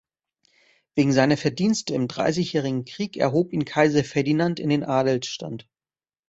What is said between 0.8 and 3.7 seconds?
Wegen seiner Verdienste im Dreißigjährigen Krieg erhob ihn